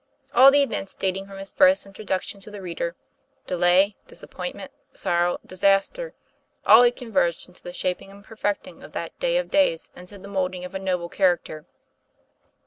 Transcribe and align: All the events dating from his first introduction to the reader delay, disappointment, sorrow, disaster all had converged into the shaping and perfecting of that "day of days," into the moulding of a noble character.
All 0.33 0.49
the 0.49 0.63
events 0.63 0.95
dating 0.95 1.27
from 1.27 1.37
his 1.37 1.51
first 1.51 1.85
introduction 1.85 2.39
to 2.39 2.49
the 2.49 2.59
reader 2.59 2.95
delay, 3.45 3.95
disappointment, 4.07 4.71
sorrow, 4.93 5.37
disaster 5.45 6.15
all 6.65 6.81
had 6.81 6.95
converged 6.95 7.47
into 7.47 7.61
the 7.61 7.71
shaping 7.71 8.09
and 8.09 8.23
perfecting 8.23 8.81
of 8.81 8.93
that 8.93 9.19
"day 9.19 9.37
of 9.37 9.49
days," 9.51 9.91
into 9.95 10.17
the 10.17 10.27
moulding 10.27 10.65
of 10.65 10.73
a 10.73 10.79
noble 10.79 11.07
character. 11.07 11.67